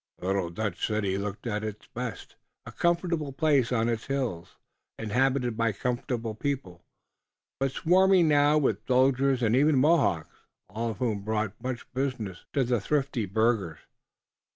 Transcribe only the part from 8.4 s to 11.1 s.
with soldiers and even with Mohawks, all of